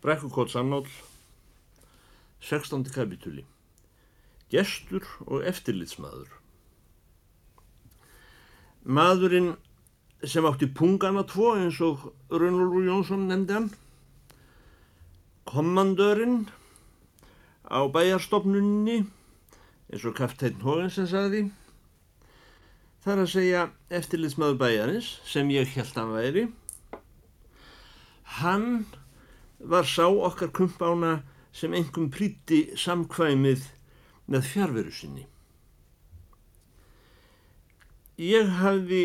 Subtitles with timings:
[0.00, 0.84] Brekkukótt Sannál,
[2.40, 2.84] 16.
[2.92, 3.44] kapitúli.
[4.52, 6.28] Gestur og eftirlitsmaður.
[8.86, 9.56] Maðurinn
[10.22, 13.70] sem átti pungana tvo eins og Rönnlúr Jónsson nefndi hann,
[15.48, 16.46] kommandörinn
[17.66, 18.98] á bæjarstofnunni
[19.90, 21.42] eins og Kafteinn Hógensen sagði,
[23.02, 26.46] þar að segja eftirlitsmaður bæjarins sem ég held að væri,
[28.38, 28.86] hann
[29.58, 33.64] var sá okkar kumpána sem engum príti samkvæmið
[34.28, 35.24] með fjárveru sinni.
[38.16, 39.02] Ég hafði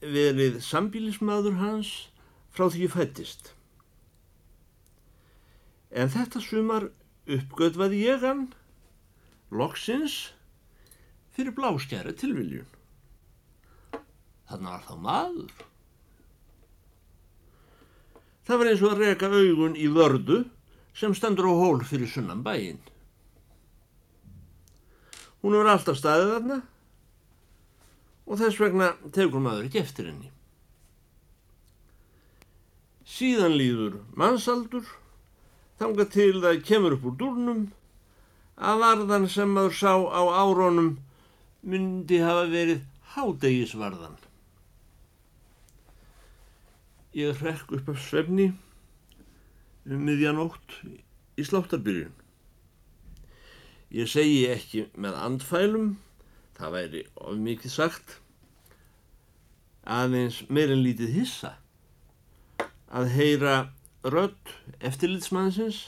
[0.00, 1.92] verið sambílismadur hans
[2.52, 3.52] frá því ég fættist.
[5.94, 6.88] En þetta sumar
[7.24, 8.48] uppgötvaði ég hann,
[9.54, 10.32] loksins,
[11.34, 12.68] fyrir bláskjæra tilviljun.
[14.50, 15.54] Þannig var þá maður.
[18.44, 20.42] Það var eins og að reka augun í vördu
[20.94, 22.82] sem stendur á hól fyrir sunnan bæinn.
[25.40, 26.58] Hún er alltaf staðið þarna
[28.24, 30.30] og þess vegna tegur maður ekki eftir henni.
[33.04, 34.86] Síðan líður mannsaldur,
[35.80, 37.64] þanga til það kemur upp úr dúrnum
[38.56, 40.94] að varðan sem maður sá á árónum
[41.64, 42.84] myndi hafa verið
[43.14, 44.16] hádegisvarðan.
[47.14, 48.48] Ég hrekk upp af svefni
[49.86, 50.80] um miðjanótt
[51.38, 52.14] í sláttarbyrjun.
[53.94, 55.92] Ég segi ekki með andfælum,
[56.58, 58.16] það væri of mikið sagt,
[59.84, 61.52] aðeins meirinn lítið hissa
[62.90, 63.54] að heyra
[64.02, 64.50] rödd
[64.82, 65.80] eftirlitsmannsins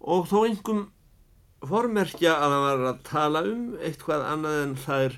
[0.00, 0.84] og þó einhverjum
[1.68, 5.16] formerkja að hann var að tala um eitthvað annað en það er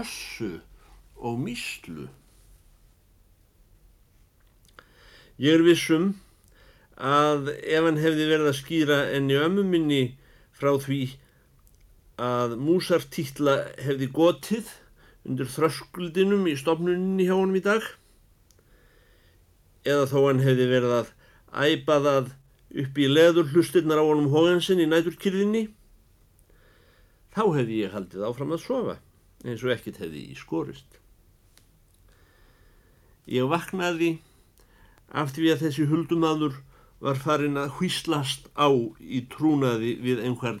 [0.00, 0.50] össu
[1.18, 2.08] og míslu.
[5.38, 6.10] Ég er vissum
[6.98, 10.02] að ef hann hefði verið að skýra enni ömmu minni
[10.58, 11.02] frá því
[12.18, 14.72] að músartítla hefði gotið
[15.28, 17.86] undir þröskuldinum í stopnuninni hjá honum í dag
[19.86, 21.12] eða þó hann hefði verið að
[21.54, 22.32] æpa það
[22.82, 25.68] upp í leður hlustirnar á honum hógansinn í næturkyrðinni
[27.36, 28.98] þá hefði ég haldið áfram að sofa
[29.46, 30.98] eins og ekkit hefði í skorist.
[33.30, 34.16] Ég vaknaði
[35.12, 36.58] af því að þessi huldumadur
[37.04, 40.60] var farin að hvíslast á í trúnaði við einhvern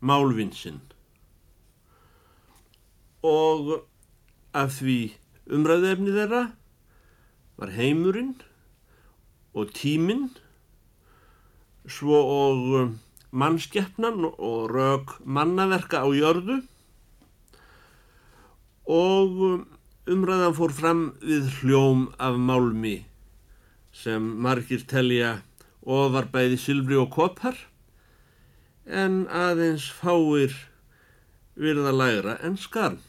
[0.00, 0.82] málvinsinn
[3.26, 3.72] og
[4.56, 4.98] af því
[5.52, 6.42] umræðefni þeirra
[7.56, 8.34] var heimurinn
[9.56, 10.28] og tíminn
[11.88, 12.94] svo og
[13.30, 16.60] mannskeppnan og rauk mannaverka á jörðu.
[18.86, 19.66] Og
[20.06, 23.00] umræðan fór fram við hljóm af málmi
[23.96, 25.38] sem margir telja
[25.86, 27.58] og var bæði sylfri og kopar
[28.86, 30.54] en aðeins fáir
[31.56, 33.00] virða lægra en skarn.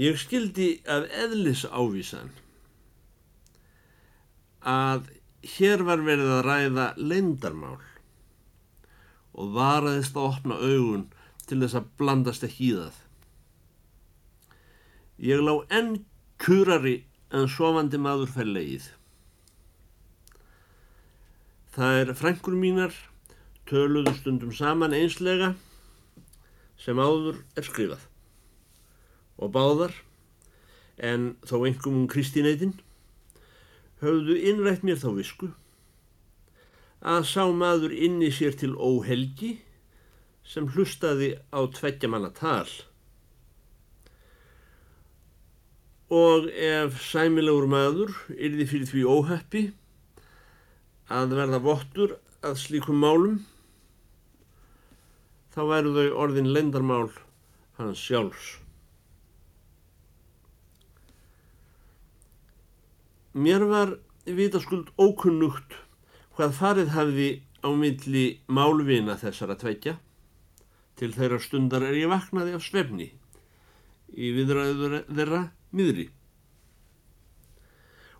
[0.00, 2.30] Ég skildi af eðlis ávísan
[4.60, 5.08] að
[5.56, 7.80] hér var verið að ræða leindarmál
[9.32, 11.06] og varaðist að opna augun
[11.48, 12.96] til þess að blandast ekki í það.
[15.20, 15.92] Ég lá enn
[16.40, 16.96] kurari
[17.36, 18.86] en sofandi maður fær leið.
[21.74, 22.94] Það er frængur mínar
[23.70, 25.52] töluðu stundum saman einslega
[26.80, 28.06] sem áður er skrifað
[29.40, 29.94] og báðar
[31.10, 32.74] en þó einhverjum um Kristíneitin
[34.02, 35.52] höfðu innrætt mér þá visku
[37.00, 39.54] að sá maður inni sér til óhelgi
[40.44, 42.68] sem hlustaði á tveggja manna tal
[46.10, 49.62] og ef sæmilegur maður yrði fyrir því óheppi
[51.10, 53.36] að verða vottur að slíkum málum
[55.54, 57.10] þá væru þau orðin lendarmál
[57.78, 58.56] hans sjálfs.
[63.34, 63.94] Mér var
[64.26, 65.78] vitaskuld ókunnugt
[66.34, 67.30] hvað farið hafði
[67.62, 69.94] á milli málvina þessara tveikja
[70.98, 73.12] til þeirra stundar er ég vaknaði af svefni
[74.10, 75.42] í viðræður þeirra
[75.76, 76.08] miðri.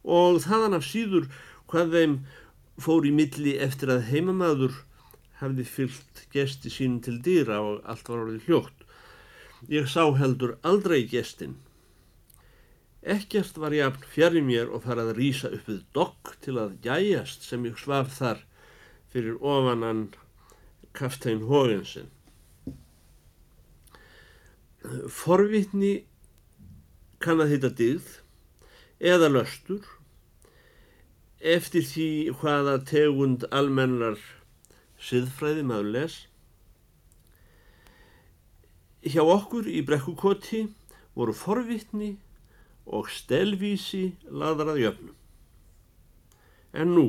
[0.05, 1.26] Og þaðan af síður
[1.70, 2.14] hvað þeim
[2.81, 4.79] fór í milli eftir að heimamaður
[5.41, 8.87] hafði fyllt gesti sín til dýra og allt var orðið hljótt.
[9.69, 11.58] Ég sá heldur aldrei gestin.
[13.00, 16.76] Ekkert var ég afn fjari mér og farað að rýsa upp við dokk til að
[16.85, 18.43] gæjast sem ég svaf þar
[19.12, 20.08] fyrir ofanan
[20.96, 22.11] kaftein Hógensen.
[25.08, 26.05] Forvitni
[27.20, 28.06] kann að heita digð
[29.12, 29.84] eða löstur
[31.40, 32.08] eftir því
[32.40, 34.19] hvaða tegund almennar
[35.00, 36.17] siðfræði maður les.
[39.00, 40.67] Hjá okkur í brekkukoti
[41.17, 42.14] voru forvittni
[42.84, 45.17] og stelvísi ladrað jöfnum.
[46.76, 47.06] En nú,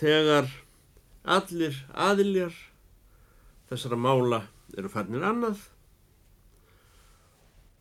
[0.00, 0.48] þegar
[1.24, 2.56] allir aðiljar
[3.68, 4.40] þessara mála
[4.76, 5.60] eru farnir annað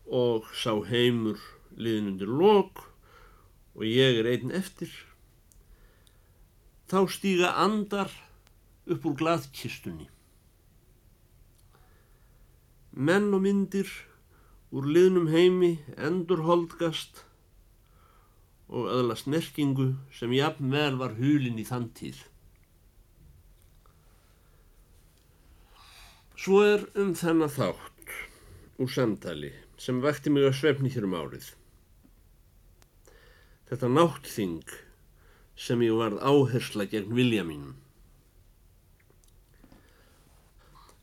[0.09, 1.37] og sá heimur
[1.77, 2.81] liðin undir lok
[3.77, 4.89] og ég er einn eftir,
[6.89, 8.11] þá stíga andar
[8.89, 10.09] upp úr glaðkistunni.
[12.97, 13.89] Menn og myndir
[14.73, 17.23] úr liðnum heimi endur holdgast
[18.69, 22.19] og öðlast merkingu sem jafn vel var hulin í þann tíð.
[26.39, 28.13] Svo er um þennan þátt
[28.79, 31.51] úr samtali sem vekti mig að svefni hér um árið.
[33.69, 34.73] Þetta náttþing
[35.59, 37.77] sem ég varð áhersla gegn vilja mínum.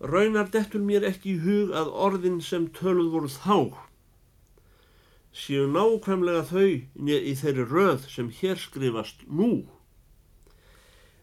[0.00, 3.86] Raunar dettur mér ekki í hug að orðin sem töluð voru þá
[5.36, 6.68] séu nákvæmlega þau
[7.12, 9.66] í þeirri röð sem hér skrifast nú.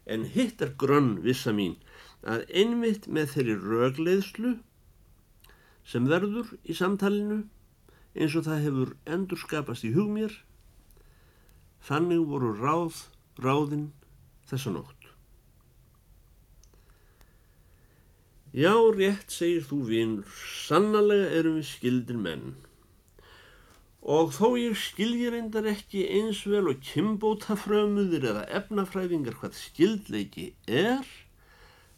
[0.06, 1.76] En hitt er grönn vissa mín
[2.22, 4.52] að einmitt með þeirri rögleiðslu
[5.84, 7.42] sem verður í samtalinu
[8.14, 10.34] eins og það hefur endur skapast í hug mér,
[11.84, 13.06] þannig voru ráð,
[13.42, 13.88] ráðinn
[14.48, 15.10] þessa nótt.
[18.54, 20.34] Já, rétt segir þú vinur,
[20.68, 22.52] sannlega erum við skildir menn.
[24.04, 31.02] Og þó ég skilji reyndar ekki eins vel og kimbótafrömuðir eða efnafræðingar hvað skildleiki er,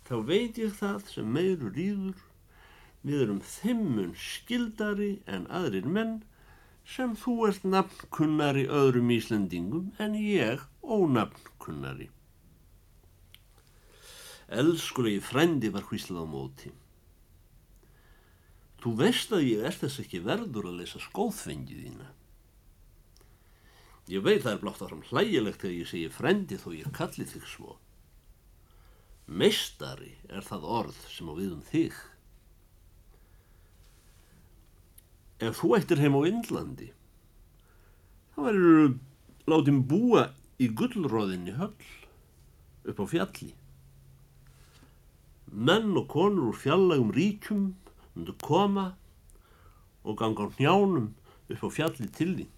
[0.09, 2.26] þá veit ég það sem meiru rýður,
[3.07, 6.19] við erum þimmun skildari en aðrir menn
[6.87, 12.11] sem þú ert nafnkunnari öðrum Íslandingum en ég ónafnkunnari.
[14.47, 16.71] Elskulegi frendi var hvíslað á móti.
[18.83, 22.13] Þú veist að ég er þess ekki verður að lesa skóðfengið þína.
[24.07, 27.49] Ég veit það er blátt áfram hlægilegt þegar ég segi frendi þó ég kalli þig
[27.51, 27.73] svo.
[29.27, 31.97] Meistari er það orð sem á við um þig.
[35.37, 36.87] Ef þú ættir heim á Indlandi,
[38.33, 38.95] þá verður
[39.53, 40.23] látið búa
[40.57, 41.75] í gullróðinni höll
[42.89, 43.51] upp á fjalli.
[45.53, 47.69] Menn og konur úr fjallagum ríkjum
[48.15, 48.95] myndu koma
[50.09, 51.13] og ganga á njánum
[51.53, 52.53] upp á fjalli til þín.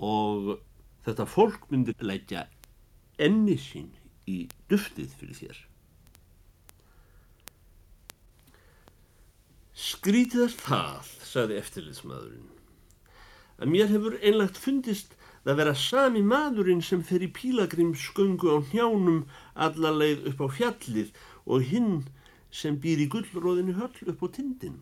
[0.00, 0.54] Og
[1.04, 2.48] þetta fólk myndi leggja
[3.20, 3.92] enni sín
[4.24, 5.67] í duftið fyrir þér.
[9.78, 12.48] Skrítið er það, sagði eftirlitsmaðurinn,
[13.62, 15.14] að mér hefur einlagt fundist
[15.48, 19.20] að vera sami maðurinn sem fer í pílagrimsköngu á njánum
[19.54, 21.12] allarleið upp á fjallið
[21.46, 21.94] og hinn
[22.50, 24.80] sem býr í gullróðinu höll upp á tindin.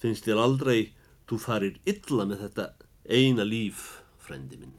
[0.00, 0.90] Finnst þér aldrei
[1.28, 2.66] þú farir illa með þetta
[3.06, 4.74] eina líf, frendi minn?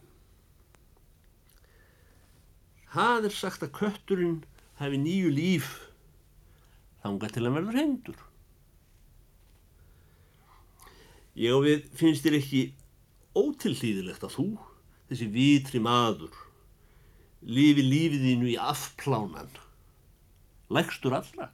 [2.92, 4.42] Það er sagt að kötturinn
[4.82, 5.72] hefði nýju líf
[7.02, 8.20] þánga til að verður hendur.
[11.42, 12.62] Ég og við finnst þér ekki
[13.40, 14.48] ótilhlýðilegt að þú,
[15.10, 16.36] þessi vitri maður,
[17.42, 19.54] lifi lífið þínu í afplánan?
[20.72, 21.50] Lægstur allra.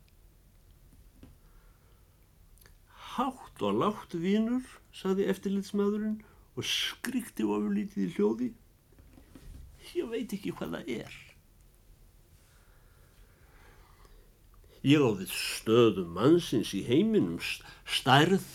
[3.18, 6.20] Hátt og látt vínur saði eftirlitsmaðurinn
[6.58, 8.52] og skrikti ofurlítið í hljóði.
[9.94, 11.18] Ég veit ekki hvað það er
[14.94, 17.38] ég á þitt stöðum mannsins í heiminum
[17.98, 18.50] stærð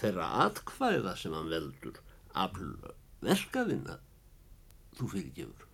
[0.00, 2.00] þeirra atkvæða sem hann veldur
[2.46, 2.74] afl
[3.24, 4.00] verkaðina
[4.98, 5.70] þú fyrir gefur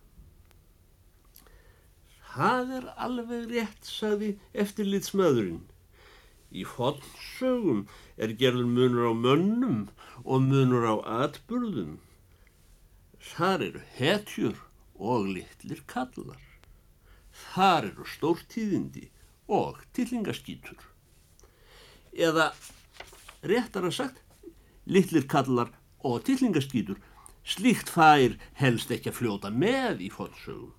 [2.31, 4.29] Það er alveg rétt, sagði
[4.63, 5.65] eftirlitsmaðurinn.
[6.51, 7.81] Í fonnsögum
[8.15, 9.81] er gerður munur á mönnum
[10.23, 11.97] og munur á atburðum.
[13.33, 14.63] Þar eru hetjur
[14.95, 16.39] og litlir kallar.
[17.51, 19.09] Þar eru stórtíðindi
[19.51, 20.79] og tillingaskýtur.
[22.15, 22.51] Eða
[23.43, 24.19] réttar að sagt,
[24.87, 25.71] litlir kallar
[26.07, 26.99] og tillingaskýtur.
[27.41, 30.75] Slíkt fær helst ekki að fljóta með í fonnsögum.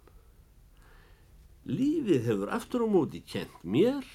[1.67, 4.07] Lífið hefur aftur á móti kent mér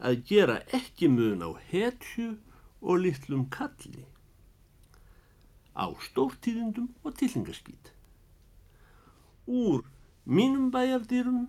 [0.00, 2.36] að gera ekki mun á hetju
[2.80, 4.04] og litlum kalli,
[5.76, 7.92] á stórtíðindum og tillingaskýt.
[9.48, 9.84] Úr
[10.24, 11.46] mínum bæjardýrum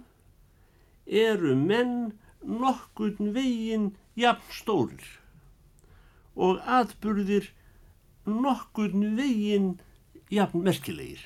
[1.07, 5.07] eru menn nokkurn veginn jafn stórir
[6.37, 7.49] og atburðir
[8.27, 9.77] nokkur veginn
[10.29, 11.21] jafn merkilegir.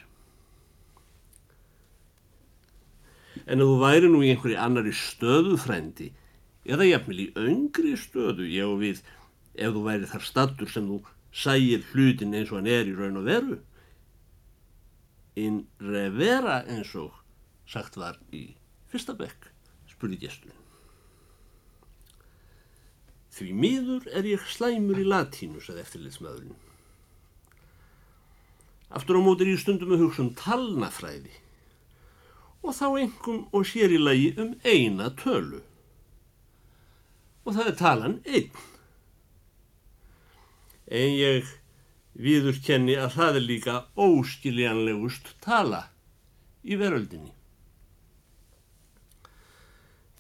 [3.48, 6.12] En ef þú væri nú í einhverju annari stöðu frændi,
[6.68, 9.02] eða jafnvel í öngri stöðu, og við,
[9.58, 11.02] ef þú væri þar stattur sem þú
[11.34, 13.60] sægir hlutin eins og hann er í raun og veru,
[15.36, 17.16] in revera eins og
[17.66, 18.52] sagt var í
[18.92, 19.48] fyrsta bekk,
[19.90, 20.61] spurði gesturinn.
[23.32, 26.58] Því miður er ég slæmur í latínu, sagði eftirlitsmaðurinn.
[28.92, 31.38] Aftur á móti er ég stundum að hugsa um talnafræði
[32.62, 35.62] og þá engum og sér í lagi um eina tölu.
[37.48, 38.52] Og það er talan einn.
[40.92, 41.54] En ég
[42.14, 45.86] viður kenni að það er líka óskiljanlegust tala
[46.62, 47.32] í veröldinni.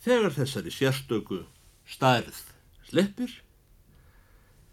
[0.02, 1.44] Þegar þessari sérstöku
[1.86, 2.40] stærð
[2.92, 3.32] sleppir,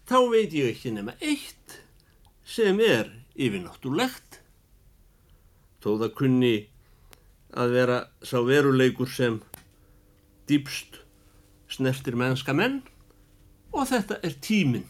[0.09, 1.79] þá veit ég ekki nema eitt
[2.49, 4.41] sem er yfirnáttúrlegt,
[5.79, 6.55] þó það kunni
[7.55, 9.39] að vera sá veruleikur sem
[10.49, 10.99] dýpst
[11.69, 12.81] snertir mennska menn
[13.71, 14.87] og þetta er tíminn.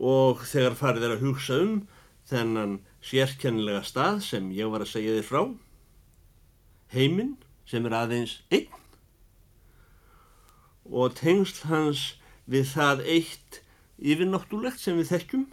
[0.00, 1.74] Og þegar farið er að hugsa um
[2.30, 5.42] þennan sérkennilega stað sem ég var að segja þið frá,
[6.94, 7.34] heiminn
[7.68, 8.79] sem er aðeins einn
[10.90, 12.04] og tengsl hans
[12.50, 13.60] við það eitt
[14.00, 15.46] yfirnáttúrlegt sem við þekkjum,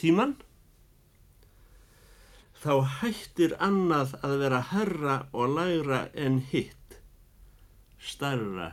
[0.00, 0.34] tíman,
[2.62, 6.98] þá hættir annað að vera herra og lægra en hitt,
[7.98, 8.72] starra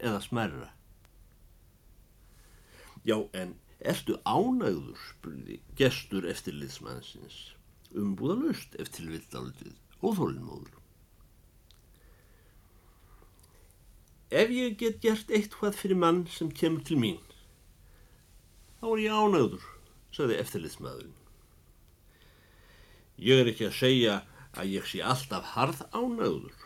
[0.00, 0.70] eða smerra.
[3.06, 7.40] Já, en ertu ánægður, spurði gestur eftir liðsmannsins,
[7.98, 10.81] umbúðalust eftir vildaldið, óþólinnmóður.
[14.32, 17.18] Ef ég get gert eitthvað fyrir mann sem kemur til mín,
[18.80, 19.66] þá er ég ánægður,
[20.16, 21.18] sagði eftirliðsmaðurinn.
[23.20, 24.14] Ég er ekki að segja
[24.56, 26.56] að ég sé alltaf harð ánægður.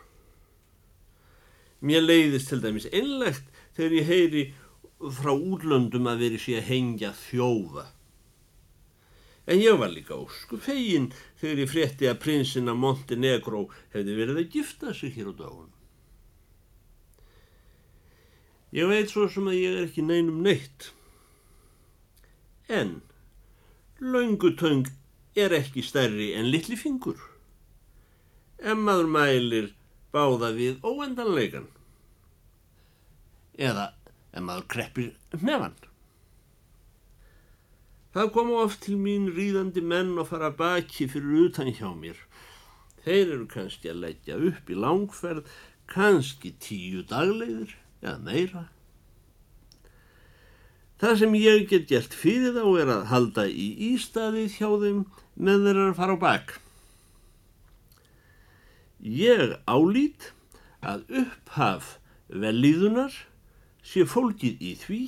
[1.82, 4.44] Mér leiðist til dæmis einlegt þegar ég heyri
[5.18, 7.90] frá útlöndum að veri sé að hengja þjófa.
[9.46, 14.54] En ég var líka ósku fegin þegar ég frétti að prinsina Montenegro hefði verið að
[14.54, 15.75] gifta sig hér á dagun.
[18.76, 20.90] Ég veit svo sem að ég er ekki neinum neitt.
[22.68, 22.98] En
[24.04, 24.90] laungutöng
[25.32, 27.16] er ekki stærri en litli fingur.
[28.60, 29.70] Emmaður mælir
[30.12, 31.70] báða við óendanleikan.
[33.56, 33.86] Eða
[34.36, 35.78] emmaður kreppir nefan.
[38.12, 42.20] Það komu oft til mín ríðandi menn og fara baki fyrir utan hjá mér.
[43.08, 45.48] Þeir eru kannski að leggja upp í langferð,
[45.88, 48.64] kannski tíu daglegir eða meira.
[50.96, 55.02] Það sem ég get gert fyrir þá er að halda í ístaði hjá þeim
[55.36, 56.54] með þeirra að fara á bak.
[59.04, 60.30] Ég álít
[60.80, 61.96] að upphaf
[62.32, 63.12] velíðunar
[63.86, 65.02] sé fólkið í því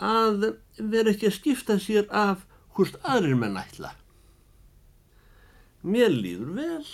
[0.00, 0.44] að
[0.76, 2.44] vera ekki að skipta sér af
[2.76, 3.94] hvort aðrir menn ætla.
[5.80, 6.86] Mér líður vel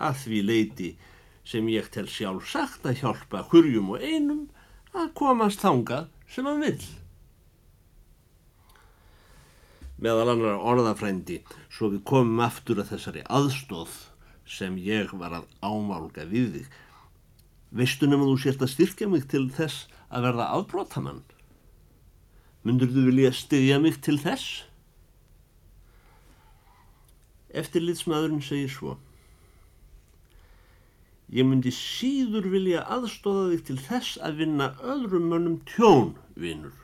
[0.00, 0.90] að því leiti
[1.48, 4.46] sem ég tel sjálf sagt að hjálpa hurjum og einum
[4.92, 6.80] að komast þangað sem hann vil.
[9.98, 11.40] Meðal annar orðafrændi
[11.72, 13.96] svo við komum aftur að þessari aðstóð
[14.48, 16.68] sem ég var að ámálga við þig.
[17.80, 21.24] Veistu nefnum þú sért að styrkja mig til þess að verða afbrótamann?
[22.64, 24.64] Mundur þú vilja styðja mig til þess?
[27.56, 28.96] Eftirlitsmaðurinn segir svo.
[31.28, 36.76] Ég myndi síður vilja aðstóða þig til þess að vinna öðrum mönnum tjón, vinnur.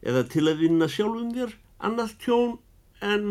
[0.00, 1.52] Eða til að vinna sjálfum þér
[1.84, 2.56] annað tjón
[3.04, 3.26] en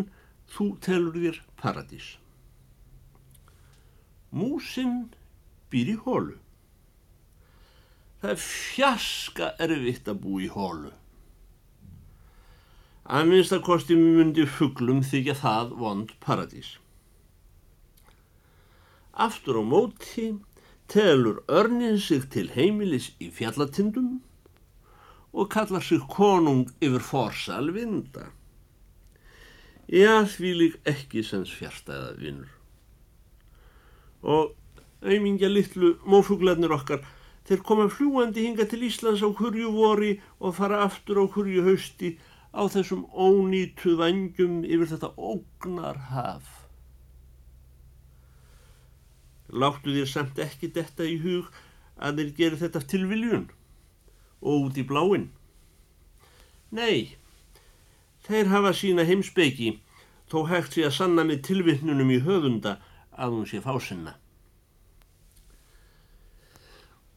[0.54, 2.12] þú telur þér paradís.
[4.34, 5.10] Músinn
[5.74, 6.38] býr í hólu.
[8.22, 10.94] Það er fjaska erfitt að bú í hólu.
[13.04, 16.78] Að minnst að kosti myndi fugglum þykja það vond paradís.
[19.14, 20.40] Aftur á móti
[20.90, 24.22] telur örnin sig til heimilis í fjallatindum
[25.34, 28.32] og kallar sig konung yfir forsal vinda.
[29.88, 32.50] Já, því lík ekki sem fjärstæða vinnur.
[34.24, 34.54] Og
[35.04, 37.04] auðmingja litlu mófuglarnir okkar,
[37.46, 42.16] þeir koma fljúandi hinga til Íslands á hverju vori og fara aftur á hverju hausti
[42.56, 46.63] á þessum ónýtu vangjum yfir þetta ógnar haf.
[49.54, 51.52] Láttu þér samt ekki detta í hug
[52.02, 53.48] að þeir gera þetta til viljun
[54.42, 55.30] og út í bláin?
[56.74, 57.14] Nei,
[58.26, 59.76] þeir hafa sína heimsbyggi
[60.32, 62.80] þó hægt sé að sanna með tilvittnunum í höfunda
[63.14, 64.16] að hún sé fásinna.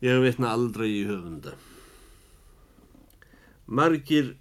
[0.05, 1.55] Ég veitna aldrei í höfunda.
[3.67, 4.35] Margir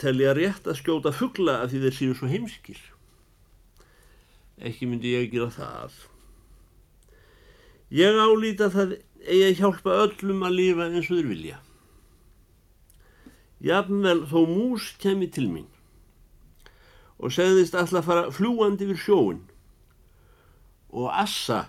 [0.00, 2.80] telja rétt að skjóta fuggla af því þeir séu svo heimskir.
[4.56, 6.00] Ekki myndi ég gera það.
[7.92, 11.58] Ég álýta það eigi að hjálpa öllum að lifa eins og þeir vilja.
[13.62, 15.68] Jafnvel þó mús kemi til mín
[17.22, 19.42] og segðist alltaf að fara fljúandi yfir sjóin
[20.90, 21.68] og Assa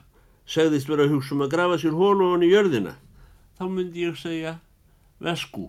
[0.50, 2.96] segðist vera að hugsa um að grafa sér hólu honni í jörðina
[3.60, 4.56] þá myndi ég segja
[5.24, 5.68] vesku.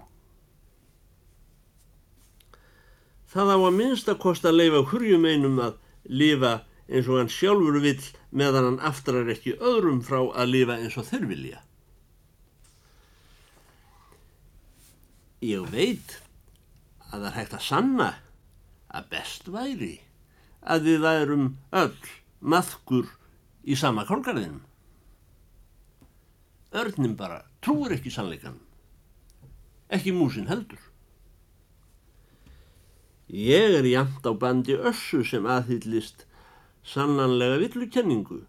[3.28, 5.76] Það á að minnst að kosta að leifa hurjum einum að
[6.08, 6.54] lifa
[6.88, 8.03] eins og hann sjálfur vill
[8.37, 11.62] meðan hann aftrar ekki öðrum frá að lifa eins og þeir vilja.
[15.45, 16.19] Ég veit
[17.11, 18.11] að það er hægt að sanna
[18.95, 19.95] að best væri
[20.64, 23.11] að við værum öll maðkur
[23.64, 24.62] í sama kálgarðinum.
[26.75, 28.57] Örnum bara trúur ekki sannleikan,
[29.88, 30.81] ekki músin heldur.
[33.29, 36.26] Ég er jæmt á bandi össu sem aðhyllist
[36.85, 38.43] sannanlega villukenningu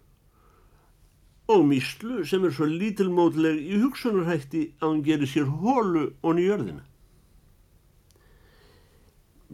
[1.46, 6.82] og míslu sem er svo lítilmótleg í hugsunarhætti að hann gerir sér hólu onni jörðina.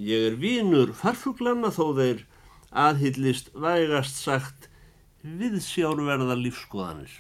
[0.01, 2.23] Ég er vínur farfuglanna þó þeir
[2.73, 4.71] aðhyllist vægast sagt
[5.23, 7.13] viðsjárverða lífskoðanir.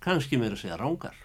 [0.00, 1.16] Kanski meira segja rángar.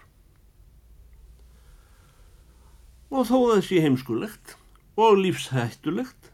[3.10, 4.54] Og þó sé heimskulegt
[5.00, 6.29] og lífshættulegt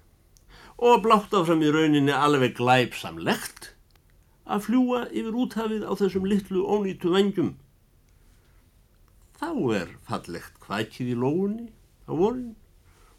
[0.76, 3.70] og blátt áfram í rauninni alveg glæpsamlegt
[4.44, 7.54] að fljúa yfir úthafið á þessum litlu ónýtu vengjum.
[9.40, 11.68] Þá er fallegt kvækið í lóunni
[12.04, 12.54] á vorin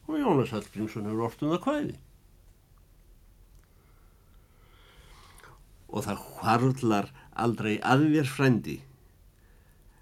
[0.08, 1.96] og Jónas Hallgrímsson hefur orðum það kvæði.
[5.88, 8.78] Og það hvarlar aldrei að þér frendi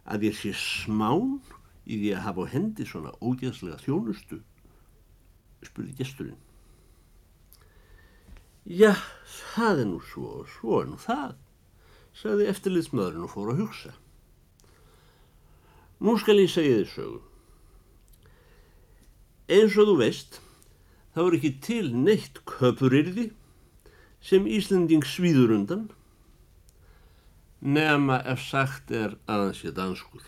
[0.05, 1.39] að ég sé smán
[1.85, 4.41] í því að hafa á hendi svona ógeðslega þjónustu,
[5.65, 6.44] spurði gesturinn.
[8.65, 8.95] Já,
[9.53, 11.35] það er nú svo og svo er nú það,
[12.17, 13.91] sagði eftirliðsmaðurinn og fór að hugsa.
[16.01, 17.19] Nú skal ég segja þið sögu.
[19.53, 20.39] Eins og þú veist,
[21.13, 23.27] þá er ekki til neitt köpurirði
[24.25, 25.85] sem Íslanding svíður undan,
[27.61, 30.25] nema ef sagt er að hans sé danskur.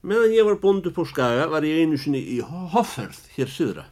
[0.00, 3.88] Meðan ég var bónd upp á skaga var ég einu sinni í hofferð hér syðra.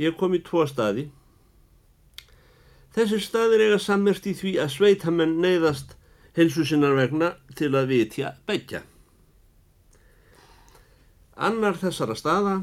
[0.00, 1.08] Ég kom í tvo staði.
[2.94, 5.94] Þessir staðir eiga sammert í því að sveitamenn neyðast
[6.34, 8.82] helsu sinnar vegna til að vitja begja.
[11.34, 12.60] Annar þessara staða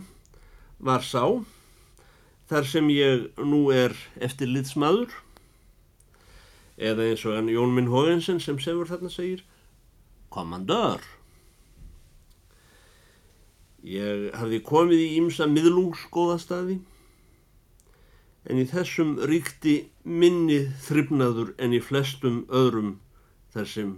[0.79, 1.23] var sá,
[2.47, 5.11] þar sem ég nú er eftir liðsmaður,
[6.79, 9.43] eða eins og hann Jón Minn Hógensen sem sefur þarna segir,
[10.31, 11.03] komandör.
[13.83, 16.79] Ég hafði komið í ímsa miðlungsgóðastaði,
[18.49, 22.95] en í þessum ríkti minni þryfnaður en í flestum öðrum
[23.53, 23.93] þar sem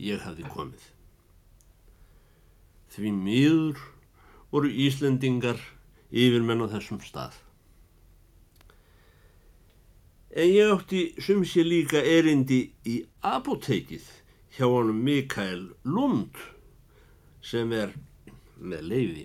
[0.00, 0.84] ég hafði komið.
[2.92, 3.80] Því miður
[4.52, 5.60] voru Íslendingar
[6.10, 7.34] yfirmenn á þessum stað.
[10.36, 14.04] En ég átti sem sé líka erindi í apotekið
[14.56, 16.36] hjá honum Mikael Lund
[17.44, 17.94] sem er
[18.56, 19.24] með leiði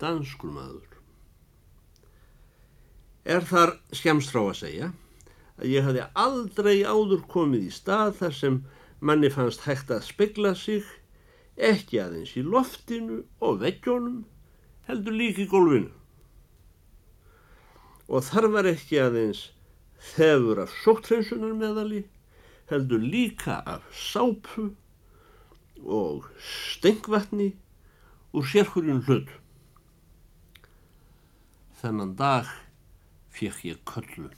[0.00, 0.89] danskur maður.
[3.24, 4.90] Er þar skemst frá að segja
[5.60, 8.58] að ég hafði aldrei áður komið í stað þar sem
[9.00, 10.84] manni fannst hægt að spegla sig,
[11.56, 14.22] ekki aðeins í loftinu og veggjónum,
[14.88, 15.90] heldur líka í gólfinu.
[18.08, 19.50] Og þar var ekki aðeins
[20.14, 22.06] þefur af sóttrensunar meðali,
[22.72, 24.70] heldur líka af sápu
[25.84, 27.52] og stengvatni
[28.32, 29.28] úr sérkurjum hlut.
[31.80, 32.48] Þennan dag
[33.40, 34.36] fekk ég köllun.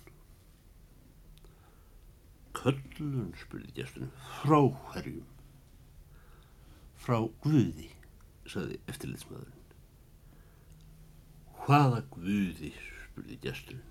[2.55, 4.61] Köllun, spurði gesturinn, frá
[4.93, 5.27] hverjum?
[7.03, 7.88] Frá Guði,
[8.47, 9.59] saði eftirlitsmaðurinn.
[11.65, 12.71] Hvaða Guði,
[13.09, 13.88] spurði gesturinn.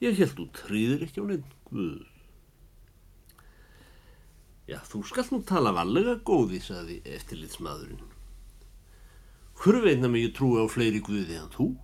[0.00, 2.04] Ég held þú trýðir ekki á neitt Guð.
[4.64, 8.00] Já, þú skall nú tala valega góði, saði eftirlitsmaðurinn.
[9.60, 11.74] Hver veitna mig ég trúi á fleiri Guði en þú?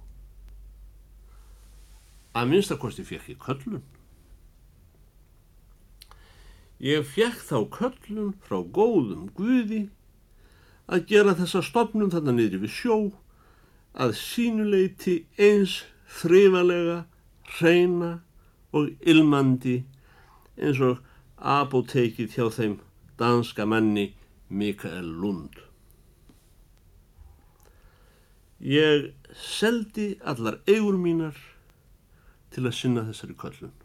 [2.36, 3.82] Að minnstakosti fekk ég köllun.
[6.80, 9.88] Ég fjekk þá köllun frá góðum guði
[10.90, 12.96] að gera þessa stopnum þarna niður við sjó
[13.92, 15.80] að sínuleiti eins
[16.20, 17.04] þrifalega,
[17.58, 18.12] hreina
[18.72, 19.80] og ilmandi
[20.56, 21.02] eins og
[21.36, 22.78] apotekið hjá þeim
[23.20, 24.12] danska manni
[24.48, 25.58] Mikael Lund.
[28.60, 31.36] Ég seldi allar eigur mínar
[32.54, 33.76] til að sinna þessari köllun.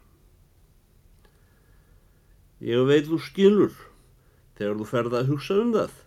[2.64, 3.74] Ég veit þú skilur
[4.56, 6.02] þegar þú ferða að hugsa um það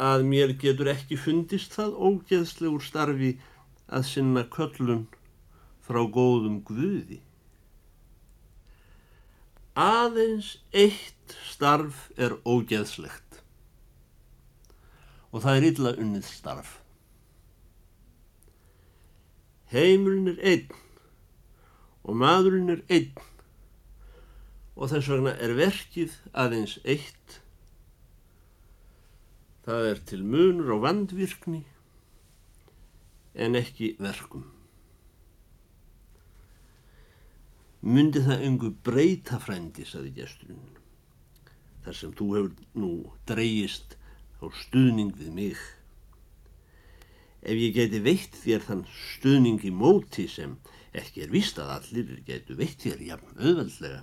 [0.00, 3.34] að mér getur ekki fundist það ógeðslegur starfi
[3.92, 5.04] að sinna köllun
[5.84, 7.20] frá góðum guði.
[9.76, 13.42] Aðeins eitt starf er ógeðslegt
[15.30, 16.78] og það er illa unnið starf.
[19.70, 20.80] Heimurinn er einn
[22.10, 23.28] og maðurinn er einn
[24.80, 27.40] og þess vegna er verkið aðeins eitt.
[29.66, 31.60] Það er til munur og vandvirkni
[33.44, 34.46] en ekki verkum.
[37.80, 40.74] Myndi það engu breyta frændi, saði gesturinn,
[41.84, 42.90] þar sem þú hefur nú
[43.28, 43.94] dreyist
[44.40, 45.62] á stuðning við mig.
[47.40, 50.58] Ef ég geti veitt þér þann stuðning í móti sem
[50.96, 54.02] ekki er vist að allir getu veitt þér jafn auðveldlega.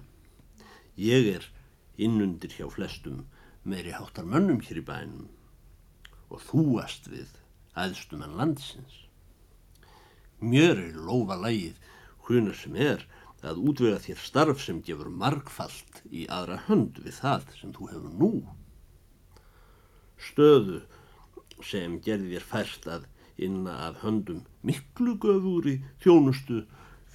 [0.98, 1.50] Ég er
[1.98, 3.26] innundir hjá flestum
[3.68, 5.28] meiri háttar mönnum hér í bænum
[6.32, 7.34] og þúast við
[7.78, 9.04] aðstumann landsins.
[10.40, 11.80] Mjör er lofa lægið
[12.28, 13.04] húnar sem er
[13.48, 18.16] að útvega þér starf sem gefur margfalt í aðra hönd við það sem þú hefur
[18.22, 18.32] nú.
[20.18, 20.82] Stöðu
[21.64, 23.06] sem gerði þér fært að
[23.38, 26.64] inna af höndum miklu göfúri þjónustu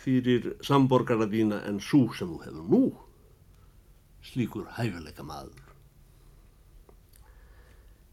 [0.02, 2.82] fyrir samborgarna þína en svo sem þú hefur nú.
[4.22, 5.62] Slíkur hæfileika maður.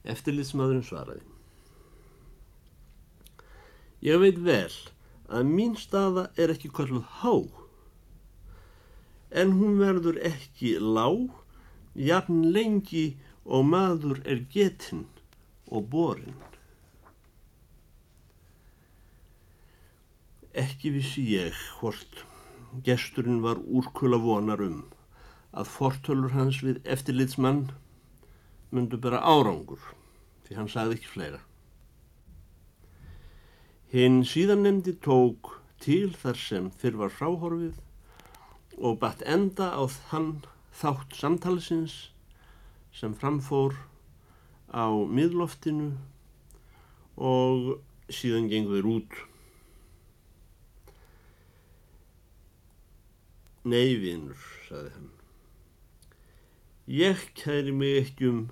[0.09, 1.25] Eftirlitsmaðurinn svaraði.
[4.01, 4.73] Ég veit vel
[5.29, 7.33] að mín staða er ekki kvölduð há
[9.29, 11.29] en hún verður ekki lág,
[11.93, 15.05] jafn lengi og maður er getinn
[15.69, 16.48] og borinn.
[20.59, 22.23] Ekki vissi ég hvort
[22.85, 24.81] gesturinn var úrkula vonar um
[25.55, 27.69] að fortölur hans við eftirlitsmann
[28.75, 29.81] myndu bara árangur
[30.45, 31.39] því hann sagði ekki fleira.
[33.93, 37.79] Hinn síðan nefndi tók til þar sem fyrr var fráhorfið
[38.77, 40.33] og batt enda á þann
[40.81, 41.95] þátt samtalsins
[42.95, 43.77] sem framfór
[44.69, 45.93] á miðloftinu
[47.17, 47.79] og
[48.13, 49.17] síðan gengur þér út.
[53.67, 55.09] Nei, vinnur, saði hann.
[56.89, 58.43] Ég kæri mig ekki um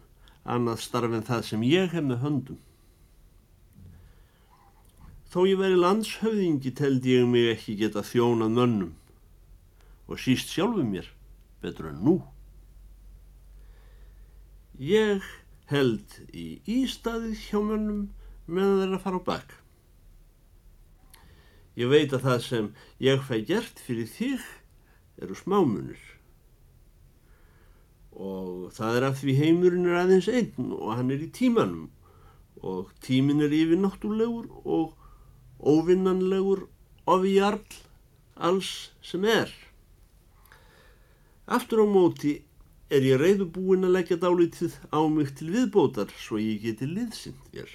[0.48, 2.60] annað starf en það sem ég hef með höndum.
[5.32, 8.93] Þó ég veri landshöfðingi teldi ég mig ekki geta þjónað mönnum
[10.08, 11.10] og síst sjálfu mér
[11.63, 12.15] betur en nú.
[14.80, 15.26] Ég
[15.72, 18.06] held í ístaðið hjá mönnum
[18.46, 19.58] meðan þeir að fara á bakk.
[21.78, 22.72] Ég veit að það sem
[23.04, 24.46] ég fæ gert fyrir þig
[25.21, 25.99] eru smámunir
[28.17, 31.89] og það er af því heimurinn er aðeins einn og hann er í tímanum
[32.65, 34.95] og tímin er yfir náttúrlegur og
[35.62, 36.65] óvinnanlegur
[37.08, 37.77] ofjarl
[38.38, 39.51] alls sem er.
[41.47, 42.34] Aftur á móti
[42.89, 47.71] er ég reyðubúin að leggja dálítið á mig til viðbótar svo ég geti liðsind þér.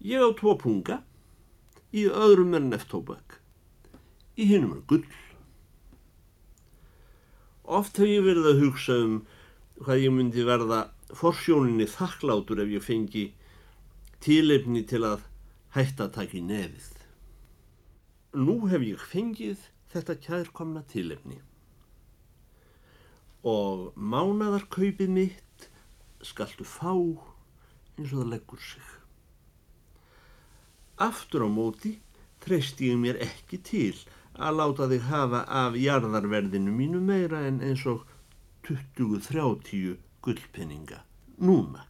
[0.00, 1.02] Ég á tvo punga,
[1.92, 3.40] í öðrum er neftóbak,
[4.40, 5.04] í hinnum er gull.
[7.70, 9.18] Oft hef ég verið að hugsa um
[9.84, 10.80] hvað ég myndi verða
[11.14, 13.22] forsjóninni þakklátur ef ég fengi
[14.24, 15.22] tíleifni til að
[15.76, 16.88] hætta að taka í nefið.
[18.42, 19.62] Nú hef ég fengið
[19.94, 21.38] þetta kærkomna tíleifni
[23.46, 25.68] og mánadarkaupið mitt
[26.26, 28.88] skaltu fá eins og það leggur sig.
[31.00, 31.94] Aftur á móti
[32.44, 33.94] treyst ég mér ekki til
[34.40, 38.06] að láta þig hafa af jarðarverðinu mínu meira en eins og
[38.66, 41.02] 20-30 gullpenninga
[41.40, 41.84] núna.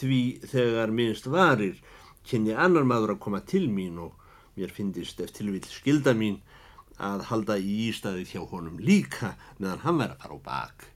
[0.00, 1.80] Því þegar minnst varir
[2.26, 4.16] kynni annar maður að koma til mín og
[4.56, 6.40] mér finnist eftir vil skilda mín
[7.00, 10.88] að halda í ístæði hjá honum líka meðan hann verið að fara á bak.